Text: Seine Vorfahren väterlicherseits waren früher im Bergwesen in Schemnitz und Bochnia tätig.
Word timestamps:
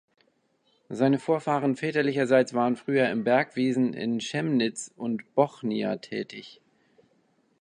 Seine 0.89 1.19
Vorfahren 1.19 1.75
väterlicherseits 1.75 2.55
waren 2.55 2.75
früher 2.75 3.11
im 3.11 3.23
Bergwesen 3.23 3.93
in 3.93 4.19
Schemnitz 4.19 4.91
und 4.95 5.35
Bochnia 5.35 5.97
tätig. 5.97 6.59